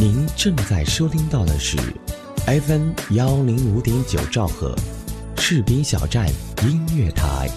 [0.00, 1.76] 您正在收听到的是
[2.46, 4.74] FM 幺零五点九兆赫，
[5.36, 6.26] 士兵小站
[6.62, 7.50] 音乐台。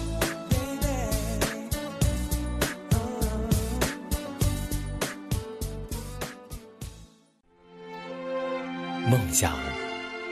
[9.08, 9.56] 梦想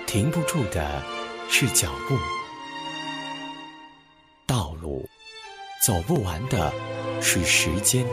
[0.06, 1.02] 停不住的
[1.48, 2.14] 是脚步，
[4.46, 5.08] 道路
[5.82, 6.70] 走不完的
[7.22, 8.04] 是时间，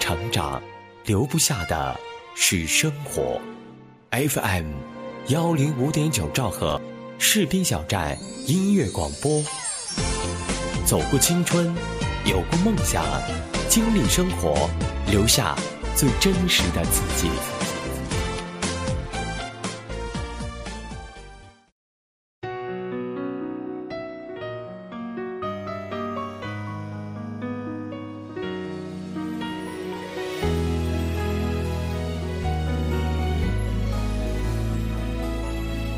[0.00, 0.62] 成长
[1.06, 1.96] 留不下的
[2.34, 3.40] 是生活。
[4.10, 4.72] FM
[5.28, 6.80] 幺零五点九兆赫，
[7.16, 9.40] 士兵小站音乐广播。
[10.84, 11.72] 走过青春，
[12.24, 13.04] 有过梦想，
[13.68, 14.68] 经历生活，
[15.08, 15.56] 留下
[15.94, 17.30] 最真实的自己。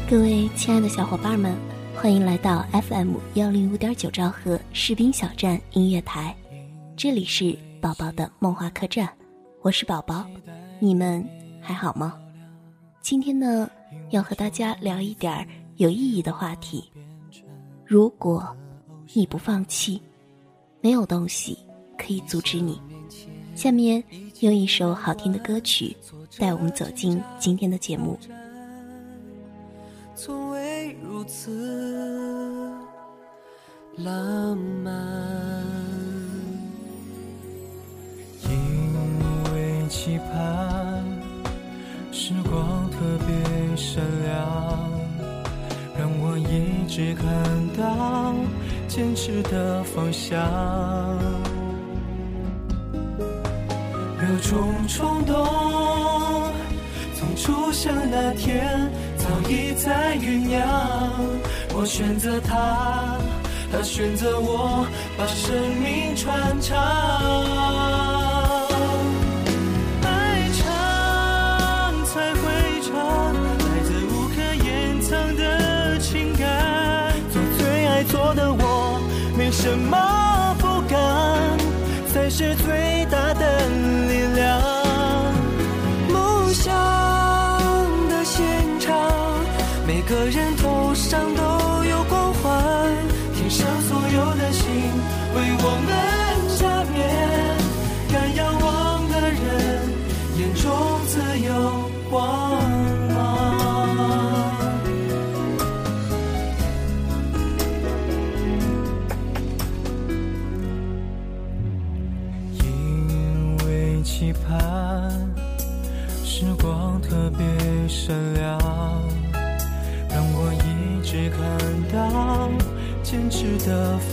[0.08, 1.54] 各位亲爱的小伙伴们，
[1.94, 6.34] 欢迎来到 FM 幺零五点九兆赫士兵小站音乐台，
[6.96, 9.06] 这里是宝宝的梦话客栈，
[9.60, 10.24] 我是宝宝，
[10.80, 11.22] 你们
[11.60, 12.18] 还好吗？
[13.02, 13.70] 今天呢，
[14.08, 16.90] 要和大家聊一点有意义的话题。
[17.84, 18.56] 如果
[19.12, 20.00] 你不放弃，
[20.80, 21.58] 没有东西
[21.98, 22.80] 可以阻止你。
[23.54, 24.02] 下面
[24.40, 25.94] 用一首好听的歌曲
[26.38, 28.18] 带我们走进今天的节目。
[30.20, 31.48] 从未如此
[33.98, 34.92] 浪漫，
[38.42, 38.50] 因
[39.54, 41.04] 为期盼
[42.10, 44.90] 时光特别善良，
[45.96, 47.24] 让我一直看
[47.76, 48.34] 到
[48.88, 50.36] 坚持的方向。
[54.20, 55.46] 有种冲动，
[57.14, 58.90] 从出生那天。
[59.48, 60.60] 早已在酝酿，
[61.74, 63.16] 我选择他，
[63.72, 64.86] 他选择我，
[65.16, 66.76] 把生命传唱。
[70.04, 72.42] 爱唱才会
[72.82, 74.36] 唱，来自无可
[74.68, 77.14] 掩藏的情感。
[77.32, 79.00] 做最爱做的我，
[79.34, 81.56] 没什么不敢，
[82.12, 82.97] 才是最
[90.08, 92.90] 个人头上都有光环，
[93.34, 94.64] 天上所有的星
[95.34, 96.17] 为我们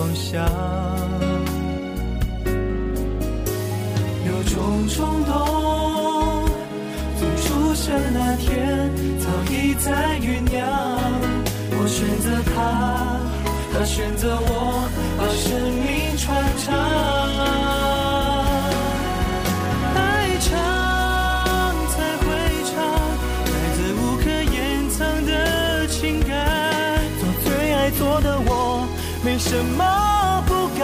[0.05, 0.45] 方向，
[4.27, 5.33] 有种冲动，
[7.17, 10.61] 从出生那天早已在酝酿。
[11.71, 13.19] 我选择他，
[13.73, 16.94] 他选择我，把生命传唱。
[29.47, 30.83] 什么不敢，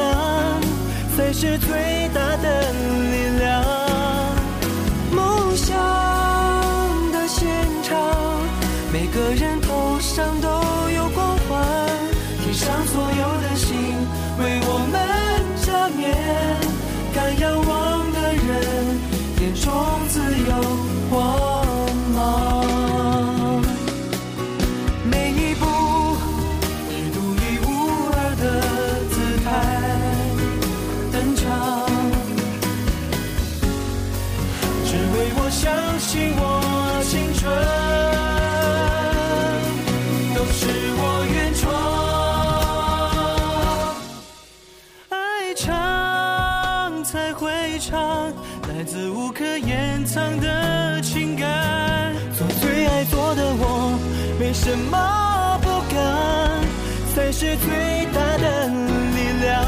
[1.18, 3.66] 才是最大的力量。
[5.12, 5.76] 梦想
[7.12, 7.50] 的现
[7.82, 7.98] 场，
[8.94, 10.48] 每个人头上都
[10.96, 11.66] 有光环，
[12.44, 13.68] 天上所有的星
[14.40, 14.96] 为我们
[15.66, 16.00] 加冕。
[17.14, 18.50] 敢仰望的人，
[19.42, 19.74] 眼中
[20.08, 20.52] 自有
[21.10, 21.20] 光
[48.82, 52.16] 来自无可掩藏的情感。
[52.36, 54.00] 做最爱做的我，
[54.40, 56.02] 没什么不敢，
[57.14, 58.68] 才是最大的
[59.14, 59.64] 力量。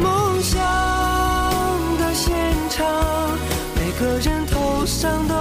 [0.00, 0.60] 梦想
[2.00, 2.34] 的现
[2.70, 3.38] 场。
[3.76, 5.34] 每个人头上都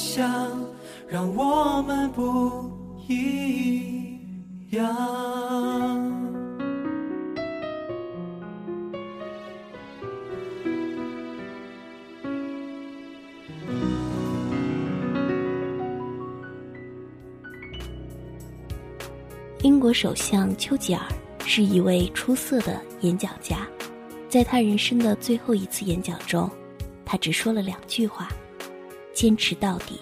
[0.00, 0.58] 想，
[1.06, 2.72] 让我们不
[3.06, 4.18] 一
[4.70, 4.80] 样。
[19.62, 21.02] 英国首相丘吉尔
[21.44, 23.68] 是一位出色的演讲家，
[24.30, 26.50] 在他人生的最后一次演讲中，
[27.04, 28.30] 他只说了两句话
[29.20, 30.00] ：“坚持到底，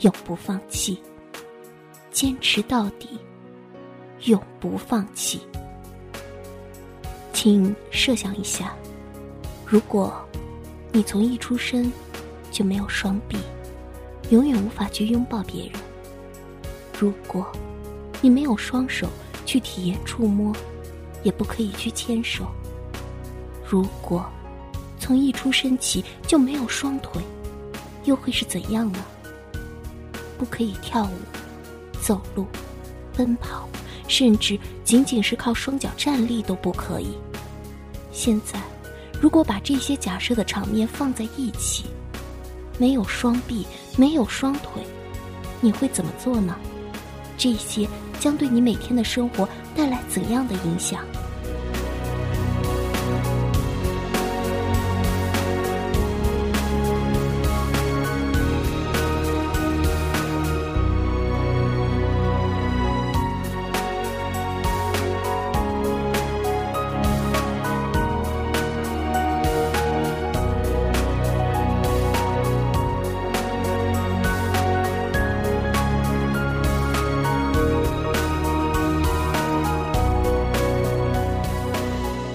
[0.00, 1.00] 永不放弃。”
[2.10, 3.08] 坚持到底，
[4.24, 5.40] 永不放弃。
[7.32, 8.74] 请设想一下，
[9.64, 10.12] 如果
[10.90, 11.92] 你从一出生
[12.50, 13.38] 就没有双臂，
[14.30, 15.80] 永远无法去拥抱别人；
[16.98, 17.46] 如果
[18.20, 19.08] 你没有双手
[19.46, 20.52] 去体验触摸，
[21.22, 22.48] 也不可以去牵手。
[23.64, 24.28] 如果
[24.98, 27.22] 从一出生起就没有双腿，
[28.04, 28.98] 又会是怎样呢？
[30.38, 31.18] 不可以跳舞、
[32.00, 32.46] 走路、
[33.16, 33.68] 奔跑，
[34.08, 37.16] 甚至仅仅是靠双脚站立都不可以。
[38.12, 38.60] 现在，
[39.20, 41.84] 如果把这些假设的场面放在一起，
[42.78, 43.66] 没有双臂，
[43.96, 44.82] 没有双腿，
[45.60, 46.56] 你会怎么做呢？
[47.36, 47.88] 这些。
[48.20, 49.46] 将对你每天的生活
[49.76, 51.04] 带来怎样的影响？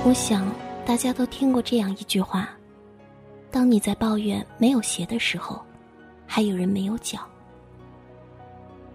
[0.09, 0.51] 我想，
[0.87, 2.49] 大家都听过这样一句话：
[3.51, 5.61] 当你在抱怨没有鞋的时候，
[6.25, 7.19] 还有人没有脚。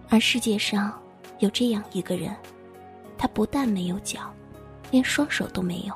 [0.08, 0.92] 而世界上
[1.38, 2.34] 有这样一个人，
[3.16, 4.22] 他不但没有脚，
[4.90, 5.94] 连双手都没有。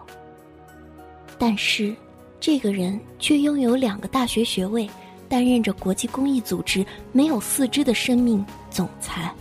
[1.36, 1.92] 但是，
[2.38, 4.88] 这个人却拥有两个大学学位，
[5.28, 9.34] 担任着国际公益组织“没有四肢的生命”总裁，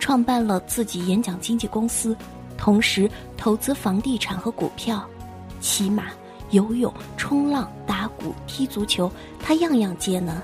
[0.00, 2.16] 创办了自己演讲经纪公司，
[2.58, 5.08] 同时投资房地产和股票。
[5.60, 6.06] 骑马、
[6.50, 10.40] 游泳、冲浪、打鼓、踢足球，他样样皆能。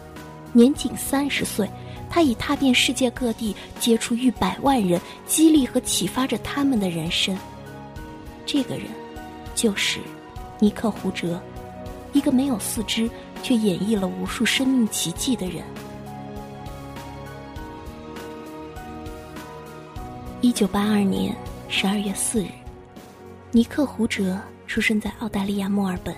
[0.53, 1.69] 年仅三十岁，
[2.09, 7.37] 他已踏遍世界各地，接触逾百万人，激励和启发着他们的人生。
[8.47, 8.87] 这个人，
[9.55, 9.99] 就是
[10.59, 11.41] 尼克·胡哲，
[12.13, 13.11] 一个没有四肢
[13.43, 15.65] 却演绎了无数生命奇迹的人。
[20.41, 21.35] 一九八二年
[21.69, 22.49] 十二月四日，
[23.51, 24.39] 尼克·胡哲。
[24.67, 26.15] 出生在澳大利亚墨尔本，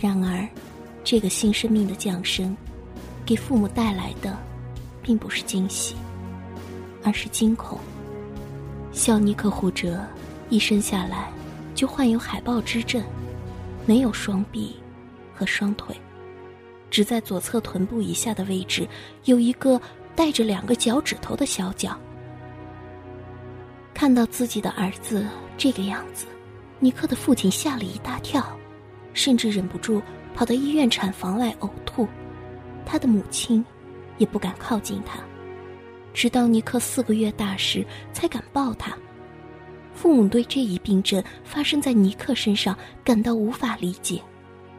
[0.00, 0.46] 然而，
[1.02, 2.56] 这个新生命的降生，
[3.24, 4.36] 给父母带来的，
[5.02, 5.94] 并不是惊喜，
[7.02, 7.78] 而是惊恐。
[8.92, 10.04] 小尼克·胡哲
[10.48, 11.30] 一生下来
[11.74, 13.02] 就患有海豹肢症，
[13.86, 14.76] 没有双臂
[15.34, 15.94] 和双腿，
[16.90, 18.88] 只在左侧臀部以下的位置
[19.24, 19.80] 有一个
[20.14, 21.96] 带着两个脚趾头的小脚。
[23.94, 25.26] 看到自己的儿子
[25.56, 26.26] 这个样子。
[26.78, 28.44] 尼克的父亲吓了一大跳，
[29.14, 30.02] 甚至忍不住
[30.34, 32.06] 跑到医院产房外呕吐。
[32.84, 33.64] 他的母亲
[34.18, 35.18] 也不敢靠近他，
[36.12, 38.96] 直到尼克四个月大时才敢抱他。
[39.94, 44.20] 父母对这一病症发生在尼克身上感到无法理解，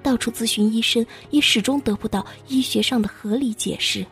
[0.04, 4.06] 到处咨询医生，也始终得不到医学上的合理解释。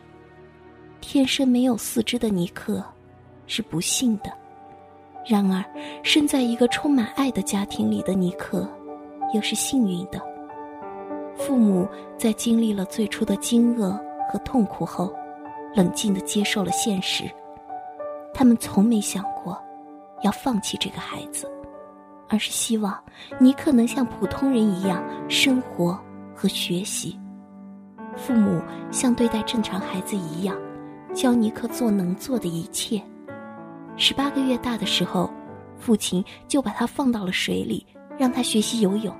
[1.00, 2.84] 天生没有四肢的尼克
[3.46, 4.45] 是不幸的。
[5.28, 5.64] 然而，
[6.04, 8.68] 生在一个充满爱的家庭里的尼克，
[9.34, 10.22] 又是幸运的。
[11.34, 13.98] 父母在经历了最初的惊愕
[14.30, 15.12] 和痛苦后，
[15.74, 17.24] 冷静地接受了现实。
[18.32, 19.60] 他们从没想过
[20.22, 21.50] 要放弃这个孩子，
[22.28, 22.96] 而是希望
[23.40, 25.98] 尼克能像普通人一样生活
[26.36, 27.18] 和学习。
[28.14, 30.56] 父母像对待正常孩子一样，
[31.12, 33.02] 教尼克做能做的一切。
[33.98, 35.30] 十八个月大的时候，
[35.80, 37.86] 父亲就把他放到了水里，
[38.18, 39.14] 让他学习游泳。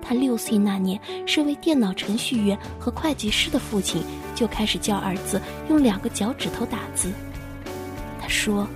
[0.00, 4.00] 他六岁那年，身为电脑程序员和会计师的父亲
[4.36, 7.10] 就开始教儿子用两个脚趾头打字。
[8.20, 8.68] 他说：“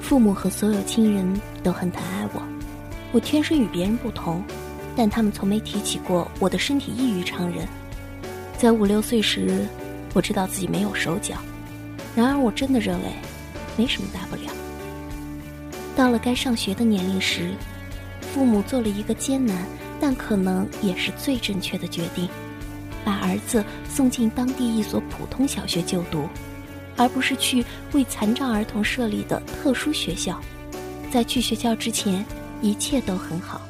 [0.00, 2.42] 父母和所有亲人都很疼爱我，
[3.12, 4.42] 我天生与别人不同，
[4.96, 7.68] 但他们从没提起过我的身体异于常人。
[8.56, 9.66] 在五六岁时，
[10.14, 11.36] 我知道自己没有手脚，
[12.16, 13.08] 然而我真的认为。”
[13.76, 14.52] 没什么大不了。
[15.94, 17.52] 到了该上学的年龄时，
[18.20, 19.66] 父母做了一个艰难
[20.00, 22.28] 但可能也是最正确的决定，
[23.04, 26.28] 把儿子送进当地一所普通小学就读，
[26.96, 30.38] 而不是去为残障儿童设立的特殊学校。
[31.10, 32.22] 在去学校之前，
[32.60, 33.62] 一切都很好，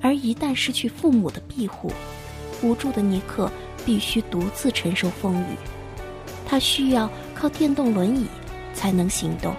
[0.00, 1.92] 而一旦失去父母的庇护，
[2.62, 3.50] 无助的尼克
[3.84, 5.56] 必须独自承受风雨。
[6.46, 8.26] 他需要靠电动轮椅
[8.82, 9.54] 才能行动，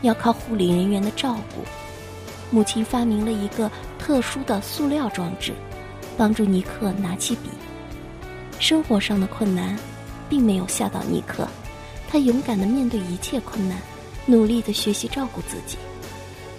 [0.00, 1.62] 要靠护理人员的照顾。
[2.50, 5.52] 母亲发明了一个特殊的塑料装置，
[6.16, 7.50] 帮助尼克拿起笔。
[8.58, 9.78] 生活上的困难，
[10.26, 11.46] 并没有吓倒尼克，
[12.08, 13.76] 他勇敢地面对一切困难，
[14.24, 15.76] 努力地学习照顾自己。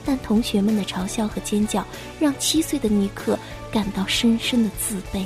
[0.05, 1.83] 但同学们的嘲笑和尖叫，
[2.19, 3.39] 让七岁的尼克
[3.71, 5.23] 感到深深的自卑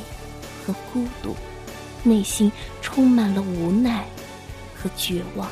[0.65, 1.35] 和孤独，
[2.01, 2.49] 内心
[2.81, 4.05] 充满了无奈
[4.73, 5.49] 和绝望。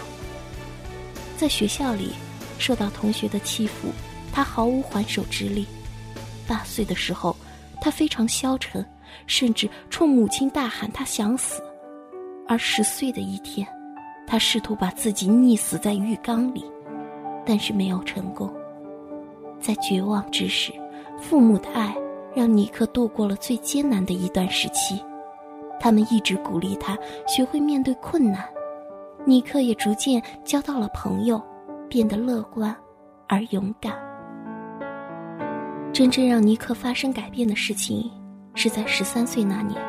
[1.40, 2.12] 在学校里，
[2.58, 3.88] 受到同学的欺负。
[4.30, 5.66] 他毫无还手之力。
[6.46, 7.34] 八岁的时候，
[7.80, 8.86] 他非常消沉，
[9.26, 11.64] 甚至冲母亲大喊：“他想死。”
[12.46, 13.66] 而十岁的一天，
[14.28, 16.66] 他试图把自己溺死在浴缸里，
[17.46, 18.54] 但是没有成功。
[19.62, 20.74] 在绝望之时，
[21.22, 21.96] 父母的爱
[22.36, 25.02] 让尼克度过了最艰难的一段时期。
[25.80, 28.46] 他们一直鼓励他学会面对困难。
[29.30, 31.40] 尼克也逐渐交到了朋友，
[31.88, 32.76] 变得乐观
[33.28, 33.94] 而勇敢。
[35.94, 38.10] 真正让尼克发生改变的事情，
[38.56, 39.80] 是在十三岁那年，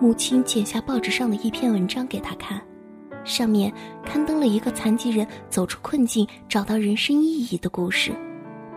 [0.00, 2.58] 母亲剪下报纸上的一篇文章给他看，
[3.24, 3.70] 上面
[4.02, 8.10] 刊登了一个残疾人走出困境、找到人生意义的故事。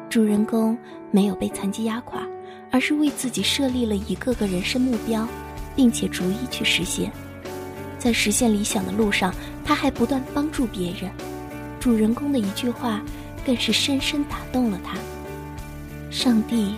[0.10, 0.78] 主人公
[1.10, 2.22] 没有被残疾压垮，
[2.70, 5.26] 而是为自己设立了一个个人生目标，
[5.74, 7.10] 并且逐一去实现。
[8.00, 9.32] 在实现理想的路上，
[9.64, 11.12] 他还不断帮助别人。
[11.80, 13.02] 主人公的一句话，
[13.46, 14.98] 更是深深打动了他。
[16.10, 16.76] 上帝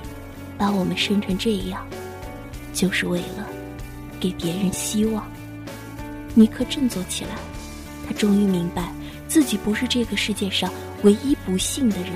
[0.57, 1.85] 把我们生成这样，
[2.73, 3.47] 就是为了
[4.19, 5.23] 给别人希望。
[6.33, 7.35] 尼克振作起来，
[8.07, 8.91] 他终于明白
[9.27, 10.71] 自己不是这个世界上
[11.03, 12.13] 唯一不幸的人，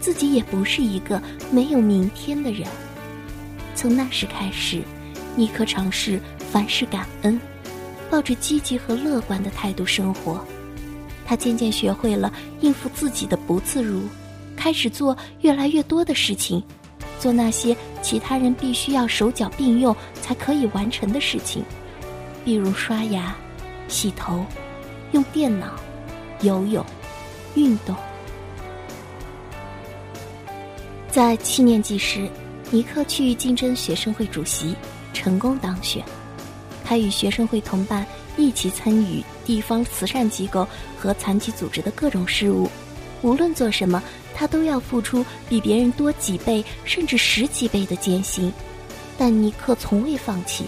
[0.00, 2.68] 自己也不是一个没有明天的人。
[3.74, 4.82] 从那时开始，
[5.36, 7.40] 尼克尝试凡事感恩，
[8.10, 10.44] 抱着积极和乐观的态度生活。
[11.24, 14.02] 他渐渐学会了应付自己的不自如。
[14.56, 16.62] 开始做越来越多的事情，
[17.18, 21.64] 做那些其他人必须要手脚并用才可以完成的事情，
[22.44, 23.34] 比如刷牙、
[23.88, 24.44] 洗头、
[25.12, 25.76] 用电脑、
[26.42, 26.84] 游泳、
[27.54, 27.96] 运动。
[31.08, 32.28] 在七年级时，
[32.70, 34.76] 尼克去竞争学生会主席，
[35.14, 36.04] 成功当选。
[36.90, 38.04] 他与学生会同伴
[38.36, 40.66] 一起参与地方慈善机构
[40.98, 42.68] 和残疾组织的各种事务，
[43.22, 44.02] 无论做什么。
[44.34, 48.52] 他都要付出比别人多几倍甚至十几倍的艰辛，
[49.16, 50.64] 但尼克从未放弃。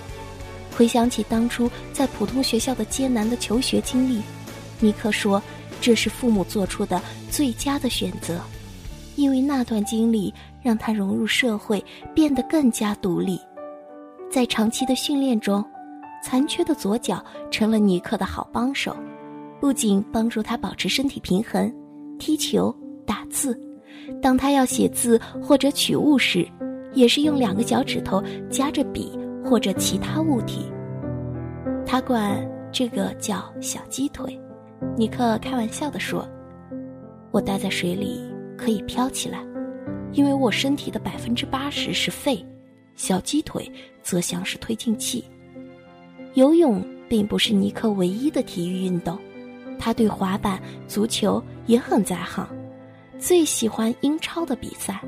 [0.76, 4.22] 回想起当初在普通学校的艰难的求学经历，
[4.78, 5.42] 尼克说
[5.82, 7.02] ：“这是父母做出的
[7.32, 8.40] 最佳的选择，
[9.16, 13.40] 因为那段经历让他融入社会，变得更加独立。”
[14.30, 15.64] 在长期的训练中，
[16.22, 18.96] 残缺的左脚成了尼克的好帮手，
[19.60, 21.72] 不仅帮助他保持身体平衡，
[22.18, 22.74] 踢球。
[23.04, 23.60] 打字，
[24.22, 26.46] 当他要写字或者取物时，
[26.92, 30.72] 也是用两个脚趾头夹着笔或者其他物体。
[31.84, 34.40] 他管这个叫“小鸡腿”。
[34.96, 36.26] 尼克开玩笑地说
[37.32, 38.20] ：“我待在水里
[38.56, 39.44] 可以飘起来，
[40.12, 42.42] 因为我身体的百分之八十是肺，
[42.94, 45.24] 小鸡腿则像是推进器。”
[46.34, 49.18] 游泳并不是尼克唯一的体育运动，
[49.78, 52.48] 他对滑板、足球也很在行。
[53.18, 55.00] 最喜欢英超的比赛，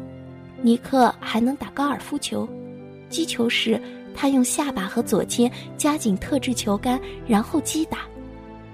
[0.60, 2.46] 尼克还能打高尔夫球。
[3.08, 3.80] 击球时，
[4.14, 8.00] 他用下巴和左肩夹紧特制球杆，然后击打。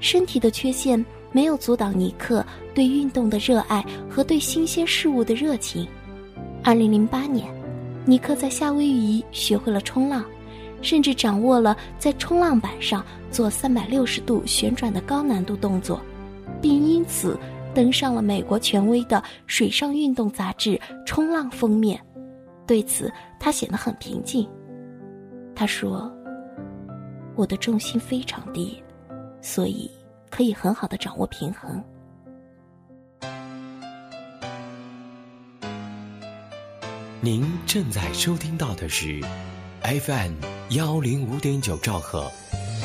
[0.01, 5.87] 身体的缺陷没有阻挡尼克对运动的热爱和对新鲜事物的热情。
[6.65, 7.55] 二零零八年，
[8.05, 10.25] 尼克在夏威夷学会了冲浪，
[10.83, 16.01] 甚至掌握了在冲浪板上做三百六十度旋转的高难度动作，
[16.61, 17.39] 并因此。
[17.73, 20.71] 登上了美国权威的水上运动杂志
[21.07, 22.05] 《冲浪》封面，
[22.67, 23.09] 对此
[23.39, 24.45] 他显得很平静。
[25.55, 26.13] 他说
[27.37, 28.83] ：“我的重心非常低，
[29.41, 29.89] 所以
[30.31, 31.81] 可以很好的掌握平衡。”
[37.23, 39.21] 您正在收听到的是
[39.83, 40.33] FM
[40.71, 42.31] 幺零五点九兆赫，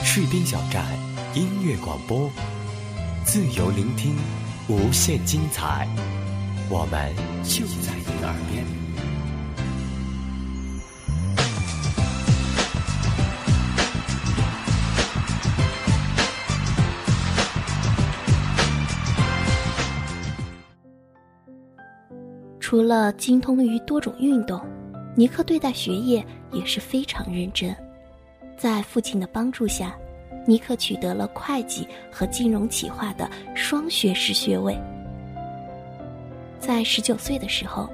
[0.04, 0.84] 士兵小站
[1.36, 2.28] 音乐广播，
[3.24, 4.16] 自由聆听，
[4.68, 5.88] 无限精彩，
[6.68, 7.14] 我们
[7.44, 8.66] 就在你耳边。
[22.60, 24.60] 除了精通于多种运动，
[25.16, 26.26] 尼克对待学业。
[26.56, 27.76] 也是非常认真。
[28.58, 29.96] 在父亲的帮助下，
[30.48, 34.76] 尼克取得了会计和金融企划的双学士学位。
[36.60, 37.88] 在十九岁的时候，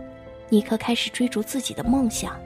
[0.48, 2.39] 尼克开始追逐自己的梦想，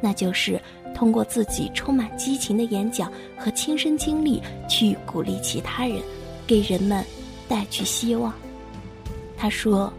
[0.00, 0.60] 那就是
[0.94, 6.00] 通过自己充满激情的演讲和亲身经历去鼓励其他人，
[6.46, 7.04] 给人们
[7.48, 8.32] 带去希望。
[9.36, 9.92] 他说：“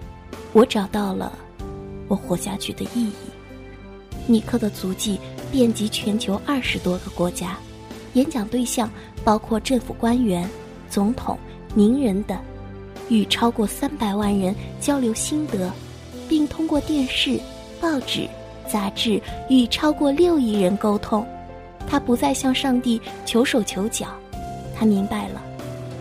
[0.53, 1.37] 我找到了
[2.07, 3.13] 我活下去的意义。”
[4.25, 5.19] 尼克的足迹
[5.51, 7.57] 遍及全球二十多个国家，
[8.13, 8.89] 演讲对象
[9.23, 10.49] 包括政府官员、
[10.89, 11.37] 总统、
[11.75, 12.37] 名人等。
[13.09, 15.71] 与超过三百万人交流心得，
[16.29, 17.37] 并通过电视、
[17.81, 18.27] 报纸、
[18.65, 21.25] 杂志与超过六亿人沟通。
[21.85, 24.07] 他不再向上帝求手求脚，
[24.73, 25.43] 他明白了，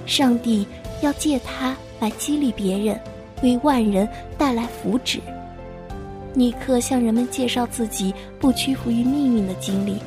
[0.06, 0.64] 上帝
[1.02, 2.98] 要借他来激励别人，
[3.42, 5.18] 为万人带来福祉。
[6.34, 9.98] 尼克向人们介绍自己不屈服于命运的经历，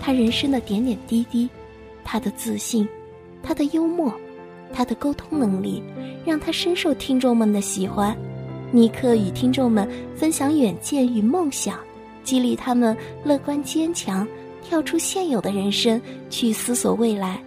[0.00, 1.48] 他人生的点点滴滴，
[2.04, 2.88] 他的自信，
[3.42, 4.12] 他的幽默。
[4.76, 5.80] 他的沟通能力
[6.26, 8.16] 让他深受听众们的喜欢。
[8.72, 11.78] 尼克与听众们分享远见与梦想，
[12.24, 14.26] 激励他们乐观坚强，
[14.64, 17.40] 跳出现有的人生去思索未来。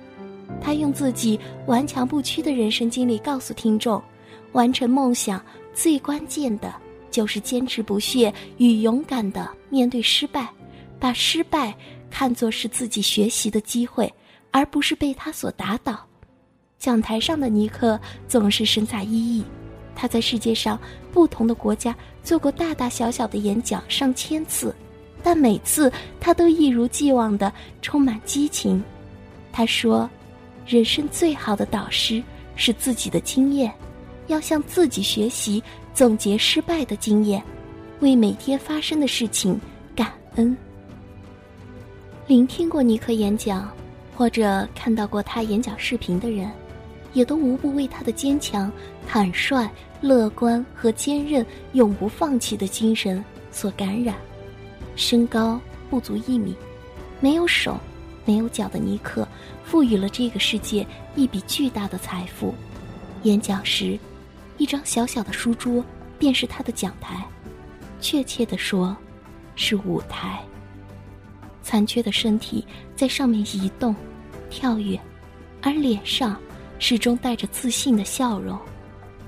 [0.62, 4.02] 他用自己顽强不屈的人生经历告诉听众：
[4.54, 5.42] 完成梦想
[5.74, 6.74] 最关键的
[7.18, 10.48] 就是坚持不懈与勇敢的面对失败，
[11.00, 11.76] 把失败
[12.12, 14.14] 看作是自己学习的机会，
[14.52, 16.06] 而不是被他所打倒。
[16.78, 19.44] 讲台上的尼克总是神采奕奕，
[19.96, 20.80] 他在世界上
[21.12, 24.76] 不同的国家做过大大小小的演讲上千次，
[25.24, 28.80] 但每次他都一如既往的充满激情。
[29.52, 30.08] 他说
[30.68, 32.22] ：“人生最好的导师
[32.56, 33.74] 是自己的经验，
[34.28, 35.64] 要向自己学习，
[35.98, 37.42] 总结失败的经验，
[38.02, 39.60] 为每天发生的事情
[39.96, 40.56] 感恩。”
[42.28, 43.68] 聆听过尼克演讲，
[44.16, 46.48] 或者看到过他演讲视频的人。
[47.14, 48.72] 也都无不为他的坚强、
[49.08, 49.68] 坦率、
[50.02, 54.14] 乐观和坚韧、永不放弃的精神所感染。
[54.96, 56.56] 身高不足一米，
[57.20, 57.76] 没有手、
[58.24, 59.28] 没有脚的尼克，
[59.64, 62.54] 赋予了这个世界一笔巨大的财富。
[63.24, 63.98] 演讲时，
[64.58, 65.84] 一张小小的书桌
[66.20, 67.24] 便是他的讲台，
[68.00, 68.96] 确切地说，
[69.56, 70.42] 是舞台。
[71.62, 72.66] 残缺的身体
[72.96, 73.96] 在上面移动、
[74.50, 75.00] 跳跃，
[75.62, 76.40] 而脸上。
[76.80, 78.56] 始终带着自信的笑容，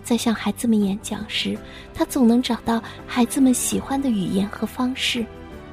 [0.03, 1.57] 在向孩子们演讲时，
[1.95, 5.25] 他总能找到孩子们喜欢的语言和方式。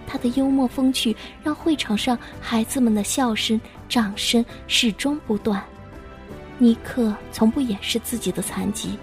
[0.07, 1.15] 他的幽默风趣
[1.45, 5.63] 让会场上孩子们的笑声、掌声始终不断。
[6.57, 8.99] 尼克从不掩饰自己的残疾，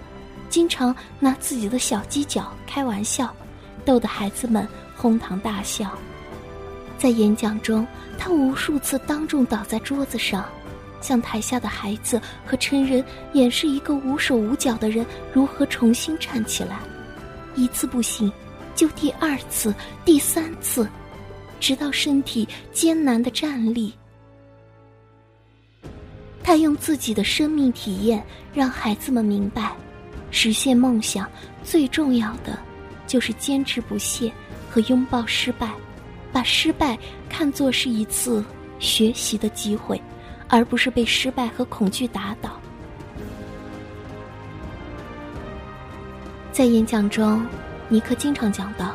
[0.54, 3.34] 经常拿自己的小犄角开玩笑，
[3.84, 5.90] 逗得孩子们哄堂大笑。
[6.96, 7.84] 在演讲中，
[8.16, 10.44] 他无数次当众倒在桌子上。
[11.00, 16.78] 向台下的孩子和成人演示一个无手无脚的人如何重新站起来，
[17.56, 18.32] 一次不行，
[18.76, 20.88] 就第二次、第三次，
[21.58, 23.92] 直到身体艰难的站立。
[26.44, 29.76] 他用自己的生命体验让孩子们明白，
[30.34, 31.30] 实现梦想
[31.62, 32.58] 最重要的
[33.06, 34.32] 就是坚持不懈
[34.68, 35.70] 和拥抱失败，
[36.32, 38.44] 把失败看作是一次
[38.80, 40.00] 学习的机会。
[40.46, 42.60] 而不是被失败和恐惧打倒。
[46.52, 47.44] 在演讲中，
[47.88, 48.94] 尼克经常讲到：“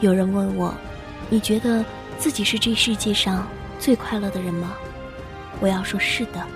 [0.00, 0.72] 有人问我，
[1.28, 1.84] 你觉得
[2.18, 3.48] 自己是这世界上
[3.80, 4.74] 最快乐的人吗？”
[5.60, 6.46] 我要说是的。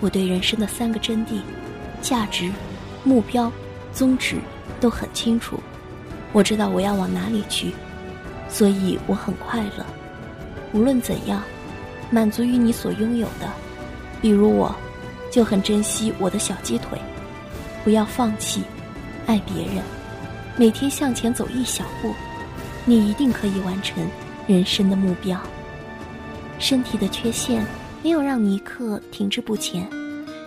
[0.00, 1.40] 我对人生的三个真谛——
[2.00, 2.50] 价值、
[3.04, 3.50] 目标、
[3.92, 4.36] 宗旨——
[4.80, 5.58] 都很清楚。
[6.32, 7.72] 我知道我要往哪里去，
[8.48, 9.84] 所以我很快乐。
[10.72, 11.42] 无论怎样。
[12.08, 13.50] 满足于你所拥有的，
[14.22, 14.72] 比如我，
[15.28, 16.96] 就很珍惜我的小鸡腿。
[17.82, 18.62] 不要放弃，
[19.26, 19.82] 爱别人，
[20.56, 22.14] 每天向前走一小步，
[22.84, 24.08] 你一定可以完成
[24.46, 25.36] 人生的目标。
[26.60, 27.66] 身体的缺陷
[28.04, 29.84] 没有让尼克停滞不前，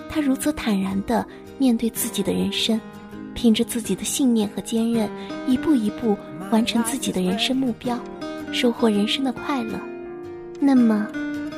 [0.10, 1.26] 他如此坦然地
[1.58, 2.82] 面对自己的人生，
[3.34, 5.08] 凭着自己的信念和坚韧，
[5.48, 6.17] 一步一步
[6.52, 7.98] 完成自己的人生目标，
[8.52, 9.80] 收获人生的快乐。
[10.60, 11.08] 那么。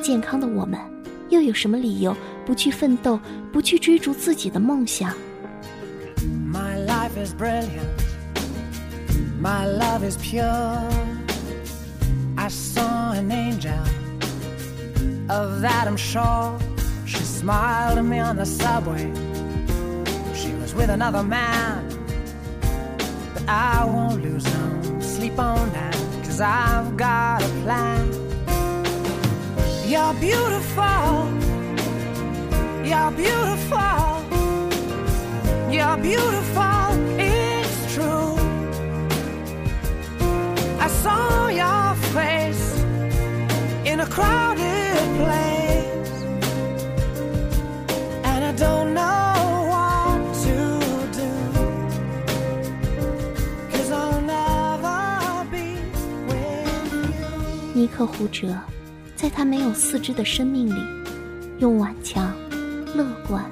[0.02, 0.80] 健康的我们，
[1.28, 2.12] 又有什么理由
[2.44, 3.20] 不去奋斗，
[3.52, 5.14] 不去追逐自己的梦想
[6.52, 7.86] ？My life is brilliant,
[9.40, 10.42] my love is pure.
[12.34, 13.78] I saw an angel,
[15.28, 16.58] of that I'm sure.
[17.42, 19.02] Smiled at me on the subway.
[20.32, 21.88] She was with another man.
[23.34, 25.96] But I won't lose no sleep on that.
[26.22, 28.12] Cause I've got a plan.
[29.84, 31.10] You're beautiful.
[32.88, 34.04] You're beautiful.
[35.68, 36.84] You're beautiful.
[37.18, 38.36] It's true.
[40.78, 42.78] I saw your face
[43.84, 44.41] in a crowded
[57.74, 58.54] 尼克胡哲，
[59.16, 60.80] 在他没有四肢的生命里，
[61.58, 62.34] 用顽强、
[62.94, 63.42] 乐观，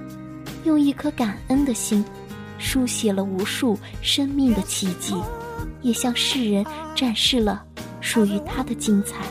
[0.65, 2.05] 用一颗感恩的心，
[2.59, 5.15] 书写了无数生命的奇迹，
[5.81, 6.63] 也向世人
[6.95, 7.65] 展示了
[8.03, 9.25] 属于他的精彩。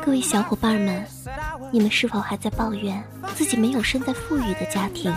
[0.00, 1.04] 各位小伙伴们，
[1.72, 3.02] 你们是否还在抱怨
[3.34, 5.12] 自己没有生在富裕的家庭？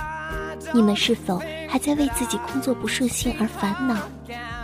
[0.74, 3.96] 你们是否还在为自己工作不顺心而烦恼？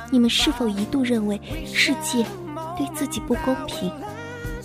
[0.09, 2.25] 你们是否一度认为世界
[2.77, 3.91] 对自己不公平？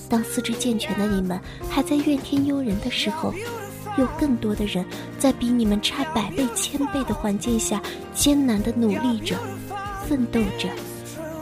[0.08, 3.32] 当四肢健全的你们还在怨天尤人的时候，
[3.96, 4.84] 有更多的人
[5.18, 7.80] 在比你们差百倍千倍的环境下
[8.14, 9.36] 艰难的努力着、
[10.06, 10.68] 奋斗着。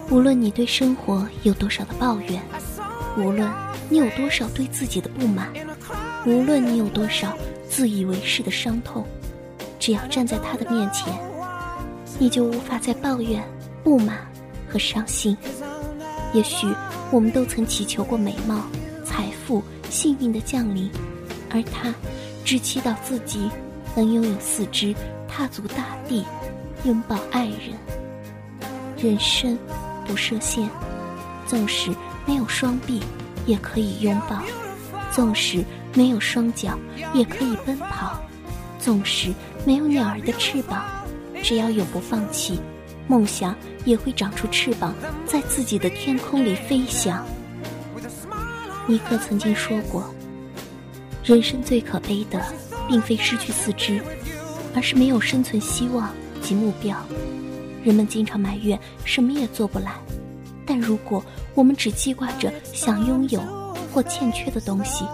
[0.09, 2.41] 无论你对生活有多少的抱怨，
[3.17, 3.49] 无论
[3.89, 5.49] 你有多少对自己的不满，
[6.25, 7.37] 无论你有多少
[7.69, 9.05] 自以为是的伤痛，
[9.79, 11.13] 只要站在他的面前，
[12.19, 13.43] 你就无法再抱怨、
[13.83, 14.19] 不满
[14.69, 15.37] 和伤心。
[16.33, 16.67] 也许
[17.11, 18.63] 我们都曾祈求过美貌、
[19.05, 20.89] 财富、幸运的降临，
[21.51, 21.93] 而他
[22.45, 23.51] 只祈祷自己
[23.97, 24.95] 能拥有四肢，
[25.29, 26.25] 踏足大地，
[26.85, 27.77] 拥抱爱人。
[28.97, 29.59] 人生
[30.07, 30.69] 不设限，
[31.47, 31.91] 纵使
[32.27, 33.01] 没有双臂，
[33.47, 34.37] 也可以拥抱；
[35.11, 35.65] 纵使
[35.95, 36.79] 没有双脚，
[37.13, 38.17] 也可以奔跑；
[38.79, 39.35] 纵使
[39.67, 40.85] 没有鸟儿的翅膀，
[41.43, 42.61] 只要永不放弃，
[43.11, 44.95] 梦想也会长出翅膀，
[45.27, 47.27] 在自己的天空里飞翔。
[48.87, 50.15] 尼克曾经说过
[51.25, 52.41] ：“人生最可悲的，
[52.87, 54.01] 并非失去四肢，
[54.77, 56.97] 而是没有生存希望及目标。”
[57.83, 59.93] 人们经常埋怨什么也做不来，
[60.65, 61.21] 但如果
[61.57, 63.41] 我们只记挂着想拥有
[63.93, 65.05] 或欠缺的东西，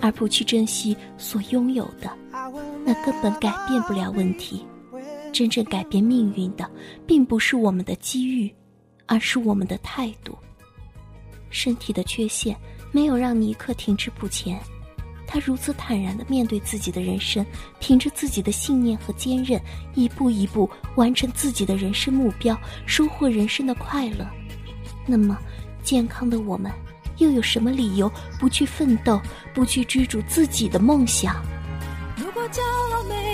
[0.00, 2.08] 而不去珍惜所拥有的，
[2.84, 4.64] 那根本改变不了问题。
[5.34, 6.70] 真正改变命运的，
[7.06, 8.54] 并不是我们的机遇，
[9.06, 10.38] 而是我们的态度。
[11.50, 12.56] 身体的缺陷
[12.92, 14.58] 没有让尼克停滞不前。
[15.26, 17.44] 他如此坦然地面对自己的人生，
[17.80, 19.60] 凭着自己的信念和坚韧，
[19.94, 24.24] 一步一步完成自己的人生目标，收获人生的快乐。
[25.06, 25.36] 那么，
[25.82, 26.70] 健康的我们，
[27.18, 29.20] 又有什么理由不去奋斗，
[29.52, 31.42] 不去追逐自己的梦想？
[32.16, 33.33] 如果骄傲没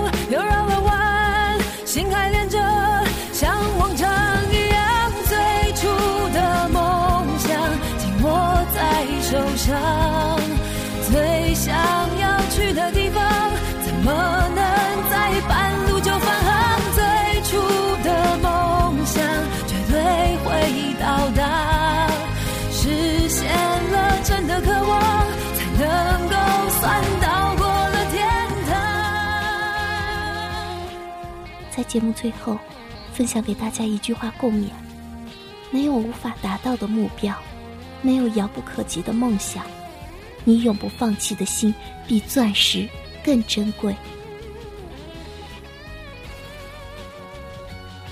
[31.91, 32.57] 节目最后，
[33.11, 34.69] 分享给大家一句话共勉：
[35.71, 37.35] 没有无法达到的目标，
[38.01, 39.65] 没有遥不可及的梦想，
[40.45, 41.75] 你永不放弃的心
[42.07, 42.87] 比钻石
[43.25, 43.93] 更珍贵。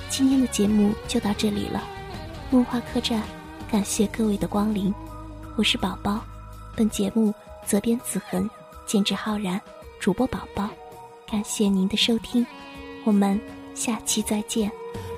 [0.09, 1.81] 今天的节目就到这里了，
[2.51, 3.23] 梦话客栈，
[3.71, 4.93] 感谢各位的光临，
[5.55, 6.21] 我是宝宝，
[6.75, 7.33] 本节目
[7.65, 8.49] 责编子恒，
[8.85, 9.57] 监制浩然，
[10.01, 10.69] 主播宝宝，
[11.25, 12.45] 感谢您的收听，
[13.05, 13.39] 我们
[13.73, 14.71] 下期再见。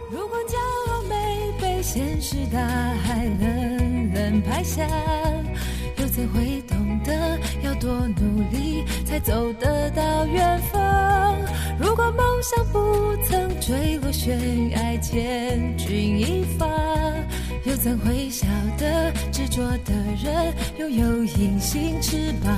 [0.09, 0.55] 如果骄
[0.91, 4.85] 傲没被现实大海冷冷拍下，
[5.97, 11.35] 又怎会懂得要多努力才走得到远方？
[11.79, 16.67] 如果梦想不曾坠落悬崖，千钧一发，
[17.63, 18.45] 又怎会晓
[18.77, 22.51] 得执着的人拥有隐形翅膀？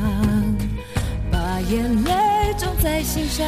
[1.32, 3.48] 把眼泪种在心上，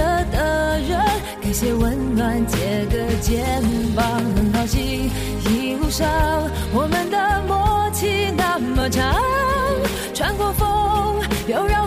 [1.51, 3.61] 一些温暖，借个肩
[3.93, 4.05] 膀。
[4.37, 5.11] 很高兴
[5.49, 6.07] 一路上
[6.73, 9.13] 我们的默契那么长，
[10.13, 11.85] 穿过风又绕